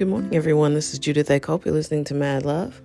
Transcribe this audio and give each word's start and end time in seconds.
Good 0.00 0.08
morning, 0.08 0.34
everyone. 0.34 0.72
This 0.72 0.94
is 0.94 0.98
Judith 0.98 1.30
A. 1.30 1.38
Cope. 1.38 1.66
You're 1.66 1.74
listening 1.74 2.04
to 2.04 2.14
Mad 2.14 2.46
Love. 2.46 2.80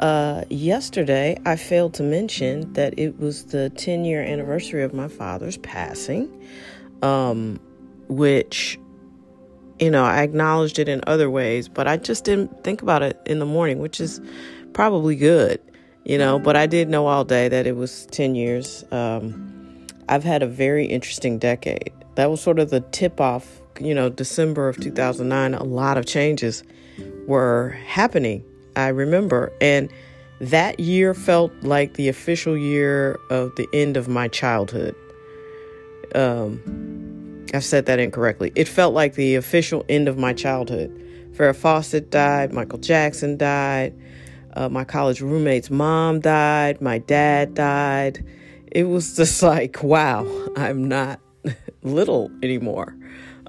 Uh, 0.00 0.44
yesterday, 0.50 1.40
I 1.46 1.56
failed 1.56 1.94
to 1.94 2.02
mention 2.02 2.70
that 2.74 2.92
it 2.98 3.18
was 3.18 3.46
the 3.46 3.70
10 3.70 4.04
year 4.04 4.20
anniversary 4.20 4.82
of 4.82 4.92
my 4.92 5.08
father's 5.08 5.56
passing, 5.56 6.30
um, 7.00 7.58
which, 8.08 8.78
you 9.80 9.90
know, 9.90 10.04
I 10.04 10.20
acknowledged 10.20 10.78
it 10.78 10.90
in 10.90 11.00
other 11.06 11.30
ways, 11.30 11.70
but 11.70 11.88
I 11.88 11.96
just 11.96 12.24
didn't 12.24 12.64
think 12.64 12.82
about 12.82 13.02
it 13.02 13.18
in 13.24 13.38
the 13.38 13.46
morning, 13.46 13.78
which 13.78 13.98
is 13.98 14.20
probably 14.74 15.16
good, 15.16 15.62
you 16.04 16.18
know, 16.18 16.38
but 16.38 16.54
I 16.54 16.66
did 16.66 16.90
know 16.90 17.06
all 17.06 17.24
day 17.24 17.48
that 17.48 17.66
it 17.66 17.76
was 17.76 18.04
10 18.10 18.34
years. 18.34 18.84
Um, 18.90 19.86
I've 20.06 20.22
had 20.24 20.42
a 20.42 20.46
very 20.46 20.84
interesting 20.84 21.38
decade. 21.38 21.94
That 22.16 22.30
was 22.30 22.42
sort 22.42 22.58
of 22.58 22.68
the 22.68 22.80
tip 22.80 23.22
off 23.22 23.62
you 23.80 23.94
know, 23.94 24.08
December 24.08 24.68
of 24.68 24.78
2009, 24.78 25.54
a 25.54 25.64
lot 25.64 25.96
of 25.96 26.06
changes 26.06 26.62
were 27.26 27.70
happening. 27.86 28.44
I 28.76 28.88
remember. 28.88 29.52
And 29.60 29.90
that 30.40 30.78
year 30.78 31.14
felt 31.14 31.52
like 31.62 31.94
the 31.94 32.08
official 32.08 32.56
year 32.56 33.18
of 33.30 33.54
the 33.56 33.68
end 33.72 33.96
of 33.96 34.08
my 34.08 34.28
childhood. 34.28 34.94
Um, 36.14 37.46
I've 37.52 37.64
said 37.64 37.86
that 37.86 37.98
incorrectly. 37.98 38.52
It 38.54 38.68
felt 38.68 38.94
like 38.94 39.14
the 39.14 39.34
official 39.34 39.84
end 39.88 40.08
of 40.08 40.16
my 40.16 40.32
childhood. 40.32 40.90
Farrah 41.32 41.56
Fawcett 41.56 42.10
died, 42.10 42.52
Michael 42.52 42.78
Jackson 42.78 43.36
died, 43.36 43.94
uh, 44.54 44.68
my 44.68 44.84
college 44.84 45.20
roommate's 45.20 45.70
mom 45.70 46.20
died, 46.20 46.80
my 46.80 46.98
dad 46.98 47.54
died. 47.54 48.24
It 48.72 48.84
was 48.84 49.16
just 49.16 49.42
like, 49.54 49.82
wow, 49.82 50.26
I'm 50.56 50.88
not 50.88 51.20
little 51.82 52.30
anymore. 52.42 52.96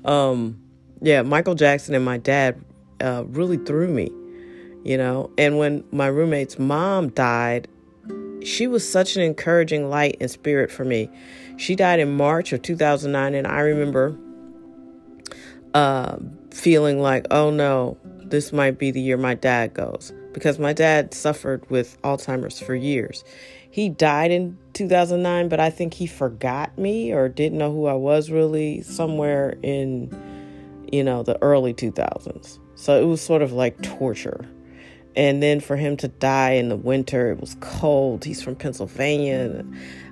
Um, 0.05 0.61
yeah, 1.01 1.21
Michael 1.21 1.55
Jackson 1.55 1.95
and 1.95 2.03
my 2.03 2.17
dad 2.17 2.63
uh, 3.01 3.23
really 3.27 3.57
threw 3.57 3.87
me, 3.87 4.11
you 4.83 4.97
know. 4.97 5.31
And 5.37 5.57
when 5.57 5.83
my 5.91 6.07
roommate's 6.07 6.59
mom 6.59 7.09
died, 7.09 7.67
she 8.43 8.67
was 8.67 8.89
such 8.89 9.15
an 9.15 9.21
encouraging 9.21 9.89
light 9.89 10.17
and 10.19 10.29
spirit 10.29 10.71
for 10.71 10.85
me. 10.85 11.09
She 11.57 11.75
died 11.75 11.99
in 11.99 12.15
March 12.15 12.53
of 12.53 12.61
2009, 12.61 13.33
and 13.33 13.47
I 13.47 13.59
remember 13.59 14.17
uh, 15.73 16.17
feeling 16.51 17.01
like, 17.01 17.25
oh 17.31 17.49
no, 17.49 17.97
this 18.03 18.53
might 18.53 18.77
be 18.77 18.91
the 18.91 19.01
year 19.01 19.17
my 19.17 19.35
dad 19.35 19.73
goes. 19.73 20.13
Because 20.33 20.59
my 20.59 20.73
dad 20.73 21.13
suffered 21.13 21.67
with 21.69 21.99
Alzheimer's 22.03 22.59
for 22.59 22.75
years. 22.75 23.23
He 23.71 23.89
died 23.89 24.31
in 24.31 24.57
2009, 24.73 25.49
but 25.49 25.59
I 25.59 25.69
think 25.69 25.93
he 25.93 26.07
forgot 26.07 26.77
me 26.77 27.11
or 27.11 27.29
didn't 27.29 27.57
know 27.57 27.71
who 27.71 27.85
I 27.85 27.93
was 27.93 28.31
really 28.31 28.81
somewhere 28.81 29.57
in, 29.61 30.11
you 30.91 31.03
know, 31.03 31.21
the 31.23 31.41
early 31.41 31.73
2000s. 31.73 32.59
So 32.75 32.99
it 32.99 33.05
was 33.05 33.21
sort 33.21 33.41
of 33.41 33.51
like 33.51 33.81
torture. 33.81 34.47
And 35.15 35.43
then 35.43 35.59
for 35.59 35.75
him 35.75 35.97
to 35.97 36.07
die 36.07 36.51
in 36.51 36.69
the 36.69 36.77
winter, 36.77 37.31
it 37.31 37.39
was 37.39 37.57
cold. 37.59 38.23
He's 38.23 38.41
from 38.41 38.55
Pennsylvania. 38.55 39.65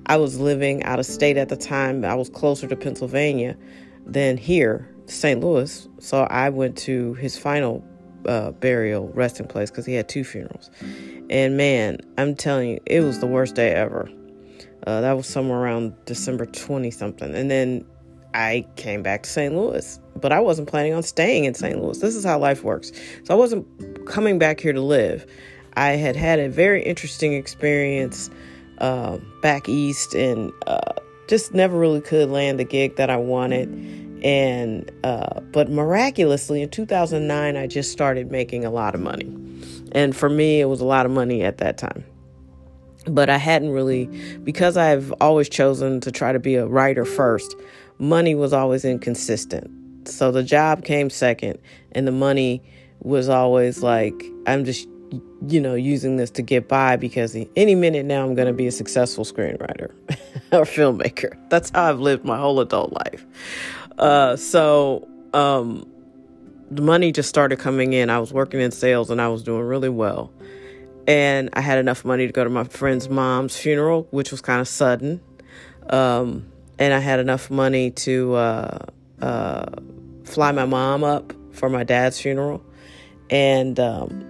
I 0.07 0.17
was 0.17 0.39
living 0.39 0.83
out 0.83 0.99
of 0.99 1.05
state 1.05 1.37
at 1.37 1.49
the 1.49 1.55
time. 1.55 2.03
I 2.03 2.15
was 2.15 2.29
closer 2.29 2.67
to 2.67 2.75
Pennsylvania 2.75 3.55
than 4.05 4.37
here, 4.37 4.89
St. 5.05 5.39
Louis. 5.39 5.87
So 5.99 6.23
I 6.23 6.49
went 6.49 6.77
to 6.79 7.13
his 7.15 7.37
final 7.37 7.83
uh, 8.25 8.51
burial 8.51 9.09
resting 9.09 9.47
place 9.47 9.69
because 9.69 9.85
he 9.85 9.93
had 9.93 10.09
two 10.09 10.23
funerals. 10.23 10.69
And 11.29 11.57
man, 11.57 11.99
I'm 12.17 12.35
telling 12.35 12.69
you, 12.69 12.79
it 12.85 13.01
was 13.01 13.19
the 13.19 13.27
worst 13.27 13.55
day 13.55 13.71
ever. 13.71 14.09
Uh, 14.85 15.01
that 15.01 15.13
was 15.13 15.27
somewhere 15.27 15.59
around 15.59 15.93
December 16.05 16.45
20 16.45 16.91
something. 16.91 17.35
And 17.35 17.51
then 17.51 17.85
I 18.33 18.65
came 18.75 19.03
back 19.03 19.23
to 19.23 19.29
St. 19.29 19.53
Louis, 19.53 19.99
but 20.15 20.31
I 20.31 20.39
wasn't 20.39 20.67
planning 20.67 20.93
on 20.93 21.03
staying 21.03 21.45
in 21.45 21.53
St. 21.53 21.81
Louis. 21.81 21.99
This 21.99 22.15
is 22.15 22.23
how 22.23 22.39
life 22.39 22.63
works. 22.63 22.91
So 23.23 23.33
I 23.33 23.37
wasn't 23.37 23.65
coming 24.05 24.39
back 24.39 24.59
here 24.59 24.73
to 24.73 24.81
live. 24.81 25.25
I 25.75 25.91
had 25.91 26.15
had 26.15 26.39
a 26.39 26.49
very 26.49 26.83
interesting 26.83 27.33
experience 27.33 28.29
uh, 28.79 29.17
back 29.41 29.67
east 29.67 30.13
and 30.13 30.51
uh, 30.67 30.93
just 31.27 31.53
never 31.53 31.77
really 31.77 32.01
could 32.01 32.29
land 32.29 32.59
the 32.59 32.63
gig 32.63 32.95
that 32.95 33.09
I 33.09 33.17
wanted. 33.17 33.69
And, 34.23 34.91
uh, 35.03 35.41
but 35.51 35.69
miraculously 35.69 36.61
in 36.61 36.69
2009, 36.69 37.55
I 37.55 37.67
just 37.67 37.91
started 37.91 38.31
making 38.31 38.65
a 38.65 38.71
lot 38.71 38.95
of 38.95 39.01
money. 39.01 39.33
And 39.91 40.15
for 40.15 40.29
me, 40.29 40.59
it 40.59 40.65
was 40.65 40.81
a 40.81 40.85
lot 40.85 41.05
of 41.05 41.11
money 41.11 41.43
at 41.43 41.59
that 41.59 41.77
time. 41.77 42.03
But 43.05 43.29
I 43.29 43.37
hadn't 43.37 43.71
really, 43.71 44.05
because 44.43 44.75
I've 44.75 45.13
always 45.21 45.47
chosen 45.47 46.01
to 46.01 46.11
try 46.11 46.33
to 46.33 46.39
be 46.39 46.55
a 46.55 46.65
writer 46.65 47.05
first, 47.05 47.55
money 47.99 48.35
was 48.35 48.53
always 48.53 48.83
inconsistent. 48.83 49.71
So 50.07 50.31
the 50.31 50.43
job 50.43 50.83
came 50.83 51.09
second, 51.09 51.59
and 51.93 52.07
the 52.07 52.11
money 52.11 52.61
was 52.99 53.29
always 53.29 53.81
like, 53.81 54.25
I'm 54.45 54.65
just, 54.65 54.87
you 55.47 55.61
know, 55.61 55.75
using 55.75 56.17
this 56.17 56.31
to 56.31 56.41
get 56.41 56.67
by 56.67 56.95
because 56.95 57.35
any 57.55 57.75
minute 57.75 58.05
now 58.05 58.25
I'm 58.25 58.35
going 58.35 58.47
to 58.47 58.53
be 58.53 58.67
a 58.67 58.71
successful 58.71 59.23
screenwriter 59.23 59.91
or 60.51 60.63
filmmaker. 60.63 61.37
That's 61.49 61.69
how 61.69 61.89
I've 61.89 61.99
lived 61.99 62.25
my 62.25 62.37
whole 62.37 62.59
adult 62.59 62.93
life. 62.93 63.25
Uh, 63.97 64.35
so, 64.35 65.07
um, 65.33 65.87
the 66.69 66.81
money 66.81 67.11
just 67.11 67.29
started 67.29 67.59
coming 67.59 67.93
in. 67.93 68.09
I 68.09 68.19
was 68.19 68.33
working 68.33 68.59
in 68.59 68.71
sales 68.71 69.09
and 69.09 69.21
I 69.21 69.29
was 69.29 69.43
doing 69.43 69.61
really 69.61 69.89
well. 69.89 70.31
And 71.07 71.49
I 71.53 71.61
had 71.61 71.77
enough 71.77 72.03
money 72.03 72.27
to 72.27 72.33
go 72.33 72.43
to 72.43 72.49
my 72.49 72.65
friend's 72.65 73.07
mom's 73.09 73.55
funeral, 73.55 74.07
which 74.11 74.31
was 74.31 74.41
kind 74.41 74.59
of 74.59 74.67
sudden. 74.67 75.21
Um, 75.89 76.51
and 76.77 76.93
I 76.93 76.99
had 76.99 77.19
enough 77.19 77.49
money 77.49 77.91
to 77.91 78.35
uh, 78.35 78.77
uh, 79.21 79.65
fly 80.25 80.51
my 80.51 80.65
mom 80.65 81.03
up 81.03 81.33
for 81.53 81.69
my 81.69 81.83
dad's 81.83 82.19
funeral. 82.19 82.61
And 83.29 83.79
um, 83.79 84.25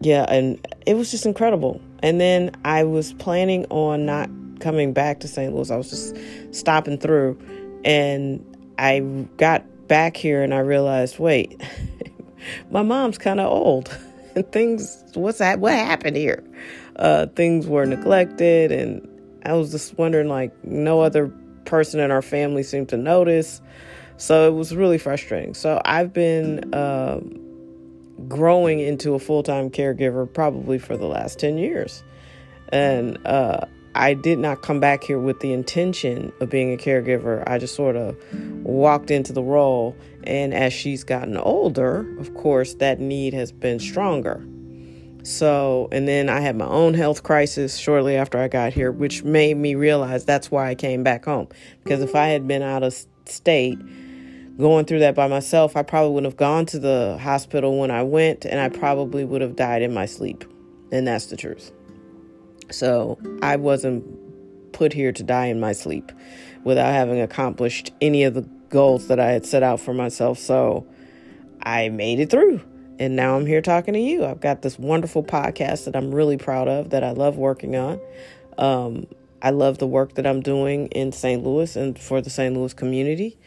yeah, 0.00 0.26
and 0.28 0.64
it 0.86 0.94
was 0.94 1.10
just 1.10 1.24
incredible. 1.24 1.80
And 2.02 2.20
then 2.20 2.54
I 2.64 2.84
was 2.84 3.14
planning 3.14 3.64
on 3.70 4.04
not 4.04 4.28
coming 4.60 4.92
back 4.92 5.20
to 5.20 5.28
St. 5.28 5.54
Louis, 5.54 5.70
I 5.70 5.76
was 5.76 5.90
just 5.90 6.16
stopping 6.54 6.98
through. 6.98 7.38
And 7.84 8.44
I 8.78 9.00
got 9.36 9.64
back 9.88 10.16
here 10.16 10.42
and 10.42 10.54
I 10.54 10.60
realized, 10.60 11.18
wait, 11.18 11.60
my 12.70 12.82
mom's 12.82 13.18
kind 13.18 13.40
of 13.40 13.50
old. 13.50 13.96
and 14.36 14.50
things, 14.52 15.04
what's 15.14 15.38
that? 15.38 15.60
What 15.60 15.74
happened 15.74 16.16
here? 16.16 16.44
Uh, 16.96 17.26
things 17.26 17.66
were 17.66 17.86
neglected, 17.86 18.72
and 18.72 19.06
I 19.44 19.52
was 19.54 19.70
just 19.70 19.96
wondering, 19.96 20.28
like, 20.28 20.52
no 20.64 21.00
other 21.00 21.28
person 21.64 22.00
in 22.00 22.10
our 22.10 22.22
family 22.22 22.62
seemed 22.62 22.88
to 22.88 22.96
notice. 22.96 23.60
So 24.16 24.48
it 24.48 24.52
was 24.52 24.74
really 24.74 24.98
frustrating. 24.98 25.54
So 25.54 25.80
I've 25.84 26.12
been 26.12 26.74
uh, 26.74 27.20
growing 28.26 28.80
into 28.80 29.14
a 29.14 29.18
full 29.18 29.42
time 29.42 29.70
caregiver 29.70 30.32
probably 30.32 30.78
for 30.78 30.96
the 30.96 31.06
last 31.06 31.38
10 31.38 31.58
years. 31.58 32.02
And 32.70 33.24
uh, 33.26 33.66
I 33.94 34.14
did 34.14 34.38
not 34.38 34.62
come 34.62 34.80
back 34.80 35.04
here 35.04 35.18
with 35.18 35.40
the 35.40 35.52
intention 35.52 36.32
of 36.40 36.50
being 36.50 36.72
a 36.72 36.76
caregiver. 36.76 37.42
I 37.46 37.58
just 37.58 37.74
sort 37.74 37.96
of 37.96 38.16
walked 38.64 39.10
into 39.10 39.32
the 39.32 39.42
role. 39.42 39.96
And 40.24 40.52
as 40.52 40.72
she's 40.72 41.04
gotten 41.04 41.36
older, 41.36 42.06
of 42.18 42.34
course, 42.34 42.74
that 42.74 43.00
need 43.00 43.34
has 43.34 43.50
been 43.50 43.78
stronger. 43.78 44.44
So, 45.22 45.88
and 45.92 46.06
then 46.06 46.28
I 46.28 46.40
had 46.40 46.56
my 46.56 46.66
own 46.66 46.94
health 46.94 47.22
crisis 47.22 47.76
shortly 47.76 48.16
after 48.16 48.38
I 48.38 48.48
got 48.48 48.72
here, 48.72 48.90
which 48.90 49.24
made 49.24 49.56
me 49.56 49.74
realize 49.74 50.24
that's 50.24 50.50
why 50.50 50.68
I 50.68 50.74
came 50.74 51.02
back 51.02 51.24
home. 51.24 51.48
Because 51.82 52.02
if 52.02 52.14
I 52.14 52.28
had 52.28 52.46
been 52.46 52.62
out 52.62 52.82
of 52.82 52.94
state, 53.26 53.78
going 54.58 54.84
through 54.84 55.00
that 55.00 55.14
by 55.14 55.28
myself, 55.28 55.76
I 55.76 55.82
probably 55.82 56.12
wouldn't 56.14 56.32
have 56.32 56.38
gone 56.38 56.66
to 56.66 56.78
the 56.78 57.18
hospital 57.20 57.78
when 57.78 57.90
I 57.90 58.02
went, 58.02 58.44
and 58.44 58.60
I 58.60 58.68
probably 58.68 59.24
would 59.24 59.40
have 59.40 59.56
died 59.56 59.82
in 59.82 59.92
my 59.92 60.06
sleep. 60.06 60.44
And 60.90 61.06
that's 61.06 61.26
the 61.26 61.36
truth. 61.36 61.72
So 62.70 63.18
I 63.42 63.56
wasn't 63.56 64.04
put 64.72 64.92
here 64.92 65.12
to 65.12 65.22
die 65.22 65.46
in 65.46 65.60
my 65.60 65.72
sleep 65.72 66.12
without 66.64 66.92
having 66.92 67.20
accomplished 67.20 67.92
any 68.00 68.24
of 68.24 68.34
the 68.34 68.42
goals 68.68 69.08
that 69.08 69.18
I 69.18 69.30
had 69.30 69.46
set 69.46 69.62
out 69.62 69.80
for 69.80 69.94
myself. 69.94 70.38
So 70.38 70.86
I 71.62 71.88
made 71.88 72.20
it 72.20 72.30
through. 72.30 72.60
And 72.98 73.14
now 73.14 73.36
I'm 73.36 73.46
here 73.46 73.62
talking 73.62 73.94
to 73.94 74.00
you. 74.00 74.24
I've 74.24 74.40
got 74.40 74.62
this 74.62 74.78
wonderful 74.78 75.22
podcast 75.22 75.84
that 75.84 75.94
I'm 75.94 76.12
really 76.12 76.36
proud 76.36 76.66
of, 76.66 76.90
that 76.90 77.04
I 77.04 77.12
love 77.12 77.36
working 77.36 77.76
on. 77.76 78.00
Um, 78.56 79.06
I 79.40 79.50
love 79.50 79.78
the 79.78 79.86
work 79.86 80.14
that 80.14 80.26
I'm 80.26 80.40
doing 80.40 80.88
in 80.88 81.12
St. 81.12 81.44
Louis 81.44 81.76
and 81.76 81.96
for 81.96 82.20
the 82.20 82.30
St. 82.30 82.54
Louis 82.56 82.74
community. 82.74 83.38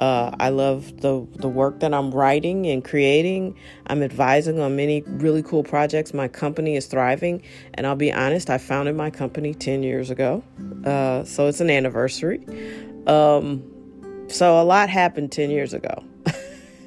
Uh, 0.00 0.34
I 0.40 0.48
love 0.48 1.02
the 1.02 1.26
the 1.36 1.48
work 1.48 1.80
that 1.80 1.92
I'm 1.92 2.10
writing 2.10 2.66
and 2.66 2.82
creating. 2.82 3.54
I'm 3.86 4.02
advising 4.02 4.58
on 4.58 4.74
many 4.74 5.02
really 5.02 5.42
cool 5.42 5.62
projects. 5.62 6.14
My 6.14 6.26
company 6.26 6.74
is 6.74 6.86
thriving, 6.86 7.42
and 7.74 7.86
I'll 7.86 7.96
be 7.96 8.10
honest, 8.10 8.48
I 8.48 8.56
founded 8.56 8.96
my 8.96 9.10
company 9.10 9.52
ten 9.52 9.82
years 9.82 10.08
ago, 10.08 10.42
uh, 10.86 11.24
so 11.24 11.48
it's 11.48 11.60
an 11.60 11.68
anniversary. 11.68 12.40
Um, 13.06 13.62
so 14.28 14.58
a 14.58 14.64
lot 14.64 14.88
happened 14.88 15.32
ten 15.32 15.50
years 15.50 15.74
ago. 15.74 16.02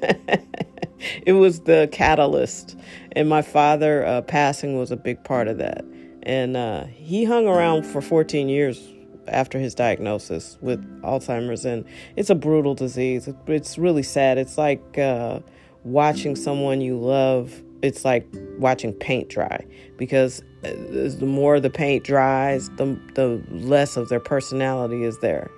it 1.24 1.34
was 1.34 1.60
the 1.60 1.88
catalyst, 1.92 2.76
and 3.12 3.28
my 3.28 3.42
father 3.42 4.04
uh, 4.04 4.22
passing 4.22 4.76
was 4.76 4.90
a 4.90 4.96
big 4.96 5.22
part 5.22 5.46
of 5.46 5.58
that. 5.58 5.84
And 6.24 6.56
uh, 6.56 6.86
he 6.86 7.24
hung 7.24 7.46
around 7.46 7.84
for 7.84 8.00
14 8.00 8.48
years 8.48 8.93
after 9.28 9.58
his 9.58 9.74
diagnosis 9.74 10.58
with 10.60 10.82
Alzheimer's, 11.02 11.64
and 11.64 11.84
it's 12.16 12.30
a 12.30 12.34
brutal 12.34 12.74
disease. 12.74 13.28
It's 13.46 13.78
really 13.78 14.02
sad. 14.02 14.38
It's 14.38 14.58
like 14.58 14.98
uh, 14.98 15.40
watching 15.84 16.36
someone 16.36 16.80
you 16.80 16.98
love, 16.98 17.62
it's 17.82 18.04
like 18.04 18.26
watching 18.58 18.92
paint 18.92 19.28
dry 19.28 19.64
because 19.96 20.42
uh, 20.64 20.72
the 21.18 21.26
more 21.26 21.60
the 21.60 21.70
paint 21.70 22.04
dries, 22.04 22.70
the 22.70 22.98
the 23.14 23.42
less 23.50 23.96
of 23.96 24.08
their 24.08 24.20
personality 24.20 25.04
is 25.04 25.18
there. 25.18 25.50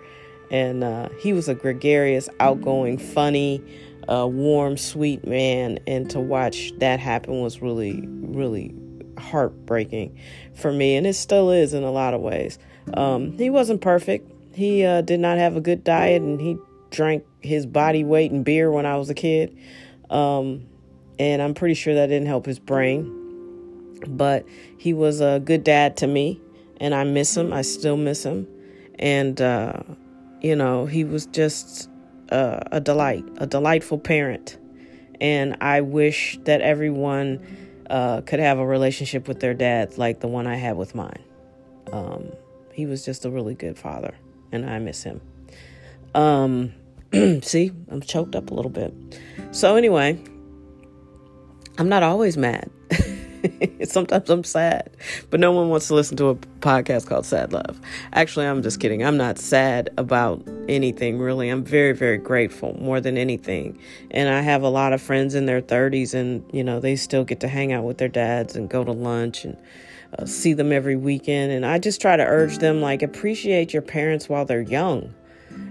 And 0.51 0.85
uh, 0.85 1.09
he 1.21 1.33
was 1.33 1.49
a 1.49 1.55
gregarious, 1.55 2.29
outgoing, 2.39 2.99
funny, 2.99 3.63
uh, 4.09 4.27
warm, 4.29 4.77
sweet 4.77 5.27
man, 5.27 5.79
and 5.87 6.09
to 6.11 6.21
watch 6.21 6.73
that 6.79 7.01
happen 7.01 7.41
was 7.41 7.61
really, 7.61 8.07
really 8.07 8.75
heartbreaking 9.19 10.17
for 10.55 10.73
me, 10.73 10.97
and 10.97 11.07
it 11.07 11.15
still 11.15 11.51
is 11.51 11.75
in 11.75 11.83
a 11.83 11.91
lot 11.91 12.15
of 12.15 12.21
ways. 12.21 12.59
Um, 12.95 13.33
he 13.33 13.51
wasn't 13.51 13.81
perfect. 13.81 14.33
He 14.55 14.85
uh, 14.85 15.03
did 15.03 15.21
not 15.21 15.39
have 15.39 15.57
a 15.57 15.61
good 15.61 15.85
diet, 15.85 16.23
and 16.23 16.41
he 16.41 16.57
drank 16.91 17.25
his 17.43 17.67
body 17.67 18.05
weight 18.05 18.33
in 18.33 18.43
beer 18.43 18.71
when 18.71 18.87
I 18.87 18.97
was 18.97 19.11
a 19.11 19.15
kid. 19.15 19.57
Um, 20.09 20.67
and 21.19 21.43
I'm 21.43 21.55
pretty 21.55 21.75
sure 21.75 21.95
that 21.95 22.07
didn't 22.07 22.29
help 22.29 22.47
his 22.47 22.59
brain. 22.59 23.13
But 24.07 24.47
he 24.79 24.93
was 24.93 25.21
a 25.21 25.41
good 25.45 25.65
dad 25.65 25.97
to 25.99 26.07
me, 26.07 26.41
and 26.81 26.95
I 26.95 27.05
miss 27.05 27.37
him. 27.37 27.53
I 27.53 27.63
still 27.63 27.97
miss 27.97 28.25
him. 28.25 28.47
And, 28.99 29.41
uh, 29.41 29.83
you 30.41 30.57
know, 30.57 30.87
he 30.87 31.05
was 31.05 31.27
just 31.27 31.91
uh, 32.31 32.61
a 32.73 32.81
delight, 32.81 33.25
a 33.39 33.47
delightful 33.47 33.99
parent. 33.99 34.59
And 35.21 35.57
I 35.61 35.81
wish 35.81 36.39
that 36.45 36.61
everyone 36.61 37.41
uh, 37.89 38.21
could 38.23 38.41
have 38.41 38.59
a 38.59 38.67
relationship 38.67 39.29
with 39.29 39.41
their 39.41 39.55
dad 39.55 39.97
like 39.99 40.21
the 40.21 40.29
one 40.29 40.47
I 40.47 40.57
had 40.57 40.77
with 40.77 40.95
mine. 40.95 41.23
Um, 41.93 42.31
he 42.77 42.85
was 42.85 43.07
just 43.07 43.25
a 43.25 43.31
really 43.31 43.55
good 43.55 43.79
father, 43.79 44.15
and 44.53 44.69
I 44.69 44.79
miss 44.79 45.03
him. 45.03 45.23
Um, 46.15 46.75
see, 47.43 47.73
I'm 47.89 48.03
choked 48.03 48.37
up 48.37 48.51
a 48.51 48.55
little 48.55 48.71
bit. 48.71 48.93
So, 49.51 49.77
anyway, 49.77 50.23
I'm 51.79 51.89
not 51.89 52.03
always 52.03 52.37
mad. 52.37 52.71
Sometimes 53.85 54.29
I'm 54.29 54.45
sad, 54.45 54.91
but 55.31 55.41
no 55.41 55.53
one 55.53 55.71
wants 55.71 55.89
to 55.89 55.95
listen 55.95 56.19
to 56.19 56.29
a 56.29 56.35
podcast 56.35 57.07
called 57.07 57.25
Sad 57.25 57.51
Love. 57.55 57.81
Actually, 58.13 58.45
I'm 58.45 58.63
just 58.63 58.79
kidding. 58.79 59.03
I'm 59.03 59.17
not 59.17 59.39
sad 59.39 59.89
about 59.97 60.47
anything, 60.69 61.19
really. 61.19 61.49
I'm 61.49 61.65
very, 61.65 61.95
very 61.95 62.19
grateful 62.19 62.77
more 62.79 63.01
than 63.01 63.17
anything. 63.17 63.79
And 64.11 64.29
I 64.29 64.43
have 64.43 64.63
a 64.63 64.69
lot 64.69 64.93
of 64.93 65.01
friends 65.01 65.35
in 65.35 65.47
their 65.47 65.63
30s, 65.63 66.13
and, 66.13 66.45
you 66.53 66.63
know, 66.63 66.79
they 66.79 66.97
still 66.97 67.25
get 67.25 67.41
to 67.41 67.49
hang 67.49 67.73
out 67.73 67.85
with 67.85 67.97
their 67.97 68.09
dads 68.09 68.55
and 68.55 68.69
go 68.69 68.85
to 68.85 68.93
lunch 68.93 69.47
and 69.47 69.57
uh, 70.19 70.27
see 70.27 70.53
them 70.53 70.73
every 70.73 70.97
weekend. 70.97 71.53
And 71.53 71.65
I 71.65 71.79
just 71.79 72.01
try 72.01 72.17
to 72.17 72.25
urge 72.25 72.59
them, 72.59 72.81
like, 72.81 73.03
appreciate 73.03 73.73
your 73.73 73.83
parents 73.83 74.29
while 74.29 74.45
they're 74.45 74.61
young. 74.61 75.15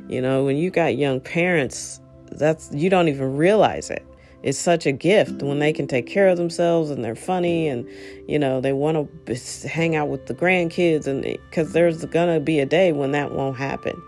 You 0.08 0.22
know, 0.22 0.44
when 0.44 0.58
you 0.58 0.70
got 0.70 0.98
young 0.98 1.20
parents, 1.20 2.00
that's 2.32 2.72
you 2.74 2.90
don't 2.90 3.08
even 3.08 3.38
realize 3.38 3.90
it 3.90 4.06
it's 4.46 4.60
such 4.60 4.86
a 4.86 4.92
gift 4.92 5.42
when 5.42 5.58
they 5.58 5.74
can 5.74 5.88
take 5.88 6.06
care 6.06 6.28
of 6.28 6.38
themselves 6.38 6.92
and 6.92 7.04
they're 7.04 7.16
funny 7.16 7.68
and 7.68 7.90
you 8.28 8.38
know 8.38 8.62
they 8.62 8.72
want 8.72 9.10
to 9.26 9.68
hang 9.68 9.96
out 9.96 10.08
with 10.08 10.28
the 10.28 10.36
grandkids 10.36 11.08
and 11.08 11.24
because 11.24 11.74
there's 11.74 12.06
gonna 12.06 12.40
be 12.40 12.60
a 12.60 12.66
day 12.66 12.92
when 12.92 13.12
that 13.12 13.32
won't 13.32 13.58
happen 13.58 14.00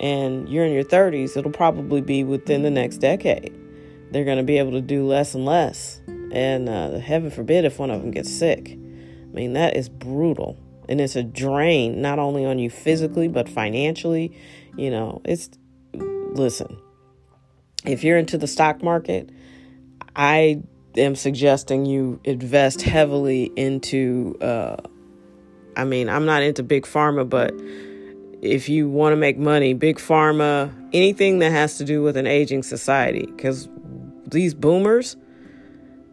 and 0.00 0.48
you're 0.48 0.64
in 0.64 0.72
your 0.72 0.82
30s 0.82 1.36
it'll 1.36 1.50
probably 1.50 2.00
be 2.00 2.24
within 2.24 2.62
the 2.62 2.70
next 2.70 2.96
decade 2.96 3.54
they're 4.12 4.24
gonna 4.24 4.42
be 4.42 4.56
able 4.56 4.72
to 4.72 4.80
do 4.80 5.06
less 5.06 5.34
and 5.34 5.44
less 5.44 6.00
and 6.32 6.70
uh, 6.70 6.98
heaven 6.98 7.30
forbid 7.30 7.66
if 7.66 7.78
one 7.78 7.90
of 7.90 8.00
them 8.00 8.10
gets 8.10 8.32
sick 8.32 8.78
i 9.36 9.40
mean 9.40 9.52
that 9.52 9.76
is 9.76 9.88
brutal. 9.88 10.58
And 10.88 11.00
it's 11.00 11.16
a 11.16 11.22
drain 11.24 12.00
not 12.00 12.20
only 12.20 12.44
on 12.44 12.60
you 12.60 12.70
physically 12.70 13.26
but 13.26 13.48
financially 13.48 14.36
you 14.76 14.88
know 14.90 15.20
it's 15.24 15.50
listen 15.94 16.78
if 17.84 18.04
you're 18.04 18.18
into 18.18 18.38
the 18.38 18.46
stock 18.46 18.82
market 18.84 19.30
I 20.16 20.62
am 20.96 21.14
suggesting 21.14 21.84
you 21.84 22.18
invest 22.24 22.80
heavily 22.82 23.52
into, 23.54 24.36
uh, 24.40 24.76
I 25.76 25.84
mean, 25.84 26.08
I'm 26.08 26.24
not 26.24 26.42
into 26.42 26.62
big 26.62 26.84
pharma, 26.84 27.28
but 27.28 27.52
if 28.40 28.70
you 28.70 28.88
want 28.88 29.12
to 29.12 29.16
make 29.16 29.36
money, 29.36 29.74
big 29.74 29.98
pharma, 29.98 30.72
anything 30.94 31.40
that 31.40 31.52
has 31.52 31.76
to 31.78 31.84
do 31.84 32.02
with 32.02 32.16
an 32.16 32.26
aging 32.26 32.62
society, 32.62 33.26
because 33.26 33.68
these 34.26 34.54
boomers, 34.54 35.16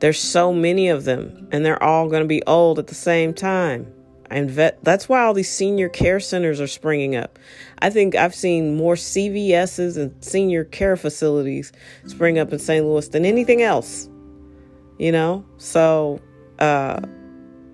there's 0.03 0.19
so 0.19 0.51
many 0.51 0.89
of 0.89 1.05
them, 1.05 1.47
and 1.53 1.65
they're 1.65 1.81
all 1.81 2.09
going 2.09 2.23
to 2.23 2.27
be 2.27 2.43
old 2.43 2.77
at 2.77 2.87
the 2.87 2.93
same 2.93 3.33
time. 3.33 3.87
And 4.29 4.51
vet, 4.51 4.83
that's 4.83 5.07
why 5.07 5.21
all 5.21 5.33
these 5.33 5.49
senior 5.49 5.87
care 5.87 6.19
centers 6.19 6.59
are 6.59 6.67
springing 6.67 7.15
up. 7.15 7.39
I 7.79 7.89
think 7.89 8.13
I've 8.13 8.35
seen 8.35 8.75
more 8.75 8.95
CVS's 8.95 9.95
and 9.95 10.13
senior 10.21 10.65
care 10.65 10.97
facilities 10.97 11.71
spring 12.05 12.37
up 12.37 12.51
in 12.51 12.59
St. 12.59 12.85
Louis 12.85 13.07
than 13.07 13.23
anything 13.23 13.61
else. 13.61 14.09
You 14.99 15.13
know? 15.13 15.45
So, 15.55 16.19
uh, 16.59 16.99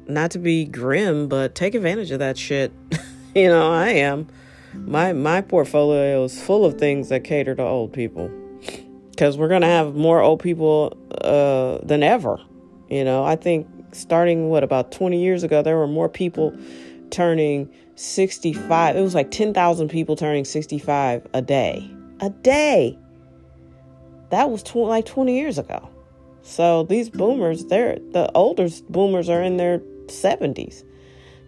not 0.06 0.30
to 0.30 0.38
be 0.38 0.66
grim, 0.66 1.30
but 1.30 1.56
take 1.56 1.74
advantage 1.74 2.12
of 2.12 2.20
that 2.20 2.38
shit. 2.38 2.72
you 3.34 3.48
know, 3.48 3.72
I 3.72 3.90
am. 3.90 4.28
My 4.76 5.14
my 5.14 5.42
portfolio 5.42 6.26
is 6.26 6.40
full 6.40 6.64
of 6.64 6.76
things 6.76 7.10
that 7.10 7.24
cater 7.24 7.56
to 7.56 7.64
old 7.64 7.92
people. 7.92 8.30
Cuz 9.20 9.38
we're 9.38 9.50
going 9.50 9.64
to 9.64 9.68
have 9.68 9.96
more 9.96 10.22
old 10.22 10.40
people 10.40 10.98
uh, 11.22 11.86
than 11.86 12.04
ever. 12.04 12.40
You 12.90 13.04
know, 13.04 13.26
I 13.26 13.36
think 13.36 13.68
starting 13.92 14.50
what 14.50 14.64
about 14.64 14.94
20 14.94 15.22
years 15.22 15.44
ago 15.44 15.62
there 15.62 15.76
were 15.76 15.88
more 15.88 16.08
people 16.08 16.56
turning 17.10 17.68
65 17.96 18.96
it 18.96 19.02
was 19.02 19.16
like 19.16 19.30
10,000 19.32 19.90
people 19.90 20.16
turning 20.16 20.46
65 20.46 21.28
a 21.34 21.42
day. 21.42 21.90
A 22.22 22.30
day! 22.30 22.98
That 24.30 24.50
was 24.52 24.64
tw- 24.64 24.88
like 24.88 25.06
20 25.06 25.38
years 25.38 25.58
ago. 25.58 25.90
So 26.42 26.84
these 26.84 27.10
boomers 27.10 27.66
they're 27.66 27.98
the 28.12 28.32
older 28.36 28.70
boomers 28.90 29.28
are 29.28 29.44
in 29.44 29.58
their 29.58 29.80
70s 30.06 30.86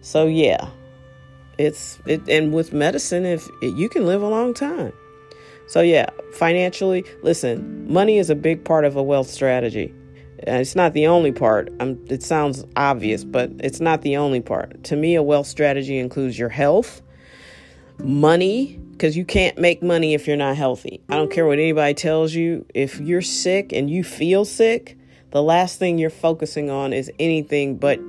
so 0.02 0.26
yeah. 0.26 0.68
It's 1.56 1.98
it 2.06 2.28
and 2.28 2.52
with 2.52 2.74
medicine 2.74 3.24
if 3.24 3.48
it, 3.62 3.74
you 3.76 3.88
can 3.88 4.04
live 4.04 4.20
a 4.20 4.28
long 4.28 4.52
time 4.52 4.92
so 5.72 5.80
yeah 5.80 6.08
financially 6.32 7.04
listen 7.22 7.90
money 7.92 8.18
is 8.18 8.30
a 8.30 8.34
big 8.34 8.64
part 8.64 8.84
of 8.84 8.96
a 8.96 9.02
wealth 9.02 9.28
strategy 9.28 9.94
it's 10.44 10.74
not 10.74 10.92
the 10.92 11.06
only 11.06 11.32
part. 11.32 11.70
Um, 11.80 12.04
it 12.08 12.22
sounds 12.22 12.64
obvious, 12.76 13.24
but 13.24 13.50
it's 13.60 13.80
not 13.80 14.02
the 14.02 14.16
only 14.16 14.40
part. 14.40 14.82
To 14.84 14.96
me, 14.96 15.14
a 15.14 15.22
wealth 15.22 15.46
strategy 15.46 15.98
includes 15.98 16.38
your 16.38 16.48
health, 16.48 17.02
money, 18.02 18.78
because 18.92 19.16
you 19.16 19.24
can't 19.24 19.56
make 19.58 19.82
money 19.82 20.14
if 20.14 20.26
you're 20.26 20.36
not 20.36 20.56
healthy. 20.56 21.00
I 21.08 21.16
don't 21.16 21.30
care 21.30 21.46
what 21.46 21.58
anybody 21.58 21.94
tells 21.94 22.34
you. 22.34 22.66
If 22.74 23.00
you're 23.00 23.22
sick 23.22 23.72
and 23.72 23.88
you 23.88 24.02
feel 24.02 24.44
sick, 24.44 24.98
the 25.30 25.42
last 25.42 25.78
thing 25.78 25.98
you're 25.98 26.10
focusing 26.10 26.70
on 26.70 26.92
is 26.92 27.10
anything 27.18 27.76
but 27.76 28.00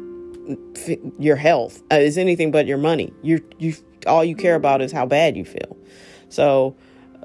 your 1.20 1.36
health. 1.36 1.82
Uh, 1.92 1.96
is 1.96 2.18
anything 2.18 2.52
but 2.52 2.66
your 2.66 2.78
money. 2.78 3.14
You 3.22 3.44
you 3.60 3.76
all 4.06 4.24
you 4.24 4.36
care 4.36 4.56
about 4.56 4.82
is 4.82 4.92
how 4.92 5.06
bad 5.06 5.38
you 5.38 5.46
feel. 5.46 5.78
So, 6.30 6.76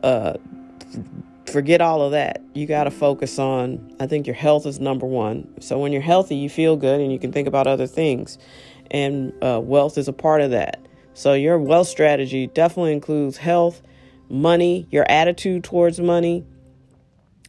uh, 0.02 0.34
forget 1.46 1.80
all 1.80 2.02
of 2.02 2.12
that. 2.12 2.42
You 2.54 2.66
got 2.66 2.84
to 2.84 2.90
focus 2.90 3.38
on, 3.38 3.94
I 4.00 4.06
think 4.06 4.26
your 4.26 4.36
health 4.36 4.66
is 4.66 4.80
number 4.80 5.06
one. 5.06 5.48
So 5.60 5.78
when 5.78 5.92
you're 5.92 6.02
healthy, 6.02 6.36
you 6.36 6.48
feel 6.48 6.76
good 6.76 7.00
and 7.00 7.12
you 7.12 7.18
can 7.18 7.32
think 7.32 7.48
about 7.48 7.66
other 7.66 7.86
things. 7.86 8.38
And 8.90 9.32
uh, 9.42 9.60
wealth 9.62 9.98
is 9.98 10.08
a 10.08 10.12
part 10.12 10.40
of 10.40 10.50
that. 10.50 10.80
So 11.14 11.34
your 11.34 11.58
wealth 11.58 11.88
strategy 11.88 12.46
definitely 12.46 12.92
includes 12.92 13.36
health, 13.36 13.82
money, 14.28 14.86
your 14.90 15.04
attitude 15.10 15.64
towards 15.64 15.98
money, 16.00 16.44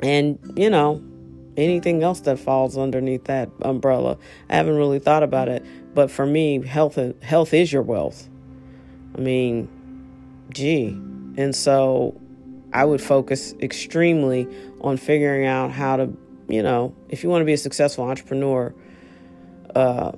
and, 0.02 0.40
you 0.56 0.70
know, 0.70 1.04
anything 1.58 2.04
else 2.04 2.22
that 2.22 2.40
falls 2.40 2.78
underneath 2.78 3.26
that 3.26 3.50
umbrella. 3.62 4.18
I 4.50 4.56
haven't 4.56 4.78
really 4.78 5.00
thought 5.00 5.24
about 5.24 5.50
it, 5.50 5.66
but 5.94 6.10
for 6.10 6.26
me, 6.26 6.66
health 6.66 6.98
health 7.22 7.54
is 7.54 7.72
your 7.72 7.82
wealth. 7.82 8.28
I 9.16 9.20
mean, 9.20 9.68
gee. 10.52 10.88
And 11.38 11.56
so 11.56 12.20
I 12.74 12.86
would 12.86 13.02
focus 13.02 13.54
extremely 13.62 14.48
on 14.82 14.98
figuring 14.98 15.46
out 15.46 15.72
how 15.72 15.98
to, 15.98 16.14
you 16.48 16.64
know, 16.64 16.96
if 17.10 17.24
you 17.24 17.30
want 17.30 17.42
to 17.42 17.46
be 17.46 17.54
a 17.54 17.58
successful 17.58 18.06
entrepreneur, 18.06 18.74
uh, 19.76 20.12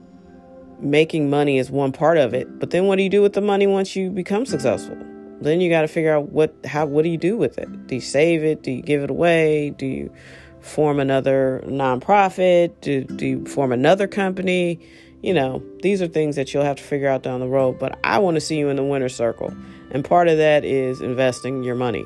making 0.80 1.30
money 1.30 1.58
is 1.58 1.70
one 1.70 1.92
part 1.92 2.18
of 2.18 2.34
it. 2.34 2.60
But 2.60 2.72
then 2.72 2.86
what 2.86 2.98
do 2.98 3.04
you 3.04 3.10
do 3.10 3.22
with 3.22 3.34
the 3.34 3.42
money 3.42 3.68
once 3.68 3.96
you 3.96 4.10
become 4.10 4.46
successful? 4.46 4.98
Then 5.40 5.62
you 5.62 5.70
got 5.70 5.82
to 5.82 5.88
figure 5.88 6.16
out 6.16 6.32
what, 6.32 6.56
how, 6.66 6.86
what 6.86 7.04
do 7.04 7.10
you 7.10 7.18
do 7.18 7.38
with 7.38 7.58
it? 7.58 7.88
Do 7.88 7.96
you 7.96 8.02
save 8.02 8.44
it? 8.44 8.64
Do 8.64 8.72
you 8.72 8.82
give 8.82 9.04
it 9.04 9.10
away? 9.10 9.72
Do 9.72 9.86
you 9.86 10.14
form 10.60 11.00
another 11.00 11.64
nonprofit? 11.66 12.74
Do, 12.82 13.04
do 13.04 13.26
you 13.26 13.46
form 13.46 13.72
another 13.72 14.08
company? 14.08 14.80
You 15.24 15.34
know, 15.34 15.64
these 15.82 16.02
are 16.02 16.08
things 16.08 16.36
that 16.36 16.54
you'll 16.54 16.64
have 16.64 16.78
to 16.78 16.84
figure 16.84 17.08
out 17.08 17.24
down 17.24 17.40
the 17.40 17.48
road. 17.48 17.80
But 17.80 18.00
I 18.04 18.20
want 18.20 18.36
to 18.36 18.42
see 18.42 18.58
you 18.58 18.70
in 18.70 18.76
the 18.76 18.84
winner 18.84 19.10
circle. 19.10 19.54
And 19.92 20.06
part 20.06 20.28
of 20.28 20.38
that 20.38 20.64
is 20.64 21.02
investing 21.02 21.64
your 21.64 21.76
money. 21.76 22.06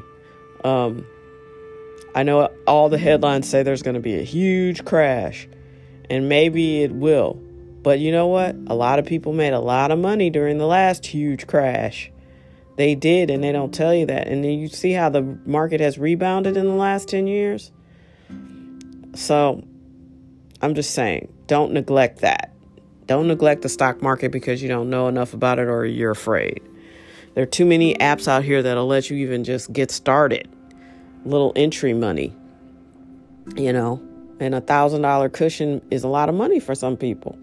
Um, 0.65 1.05
I 2.15 2.23
know 2.23 2.49
all 2.65 2.89
the 2.89 2.97
headlines 2.97 3.47
say 3.47 3.61
there's 3.61 3.83
going 3.83 3.95
to 3.95 3.99
be 4.01 4.17
a 4.17 4.23
huge 4.23 4.83
crash, 4.83 5.47
and 6.09 6.27
maybe 6.27 6.81
it 6.81 6.91
will. 6.91 7.39
But 7.83 7.99
you 7.99 8.11
know 8.11 8.25
what? 8.27 8.55
A 8.65 8.73
lot 8.73 8.97
of 8.97 9.05
people 9.05 9.31
made 9.31 9.53
a 9.53 9.59
lot 9.59 9.91
of 9.91 9.99
money 9.99 10.31
during 10.31 10.57
the 10.57 10.65
last 10.65 11.05
huge 11.05 11.45
crash. 11.45 12.11
They 12.77 12.95
did, 12.95 13.29
and 13.29 13.43
they 13.43 13.51
don't 13.51 13.71
tell 13.71 13.93
you 13.93 14.07
that. 14.07 14.27
And 14.27 14.43
then 14.43 14.57
you 14.57 14.67
see 14.67 14.91
how 14.91 15.09
the 15.09 15.21
market 15.45 15.81
has 15.81 15.99
rebounded 15.99 16.57
in 16.57 16.65
the 16.65 16.73
last 16.73 17.09
10 17.09 17.27
years. 17.27 17.71
So 19.13 19.63
I'm 20.61 20.73
just 20.73 20.95
saying, 20.95 21.31
don't 21.45 21.73
neglect 21.73 22.21
that. 22.21 22.53
Don't 23.05 23.27
neglect 23.27 23.61
the 23.61 23.69
stock 23.69 24.01
market 24.01 24.31
because 24.31 24.63
you 24.63 24.67
don't 24.67 24.89
know 24.89 25.07
enough 25.07 25.35
about 25.35 25.59
it 25.59 25.67
or 25.67 25.85
you're 25.85 26.11
afraid. 26.11 26.63
There 27.35 27.43
are 27.43 27.45
too 27.47 27.65
many 27.65 27.93
apps 27.95 28.27
out 28.27 28.43
here 28.43 28.63
that'll 28.63 28.87
let 28.87 29.11
you 29.11 29.17
even 29.17 29.43
just 29.43 29.71
get 29.71 29.91
started. 29.91 30.49
Little 31.25 31.51
entry 31.55 31.93
money, 31.93 32.33
you 33.55 33.73
know, 33.73 34.01
and 34.39 34.55
a 34.55 34.61
thousand 34.61 35.01
dollar 35.01 35.29
cushion 35.29 35.81
is 35.91 36.03
a 36.03 36.07
lot 36.07 36.29
of 36.29 36.35
money 36.35 36.59
for 36.59 36.75
some 36.75 36.95
people. 36.95 37.37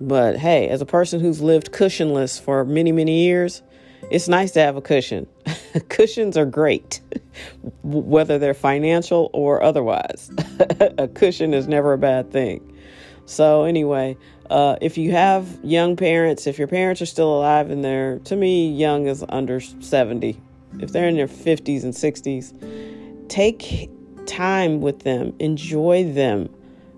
But 0.00 0.36
hey, 0.36 0.68
as 0.68 0.80
a 0.80 0.86
person 0.86 1.20
who's 1.20 1.40
lived 1.40 1.72
cushionless 1.72 2.40
for 2.40 2.64
many, 2.64 2.92
many 2.92 3.24
years, 3.24 3.62
it's 4.10 4.28
nice 4.28 4.50
to 4.52 4.60
have 4.60 4.76
a 4.76 4.80
cushion. 4.80 5.26
Cushions 5.88 6.36
are 6.36 6.44
great, 6.44 7.00
whether 7.82 8.38
they're 8.38 8.52
financial 8.52 9.30
or 9.32 9.62
otherwise. 9.62 10.30
a 10.98 11.08
cushion 11.08 11.54
is 11.54 11.66
never 11.66 11.92
a 11.92 11.98
bad 11.98 12.30
thing. 12.30 12.76
So, 13.24 13.64
anyway, 13.64 14.16
uh, 14.50 14.76
if 14.80 14.98
you 14.98 15.12
have 15.12 15.58
young 15.62 15.96
parents, 15.96 16.46
if 16.46 16.58
your 16.58 16.68
parents 16.68 17.00
are 17.00 17.06
still 17.06 17.38
alive 17.38 17.70
and 17.70 17.84
they're, 17.84 18.18
to 18.24 18.36
me, 18.36 18.70
young 18.70 19.06
is 19.06 19.24
under 19.28 19.60
70, 19.60 20.38
if 20.80 20.92
they're 20.92 21.08
in 21.08 21.16
their 21.16 21.26
50s 21.26 21.84
and 21.84 21.92
60s, 21.92 23.28
take 23.28 23.90
time 24.26 24.80
with 24.80 25.00
them, 25.00 25.34
enjoy 25.38 26.10
them, 26.12 26.48